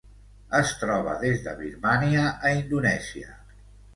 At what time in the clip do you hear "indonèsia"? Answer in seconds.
2.61-3.37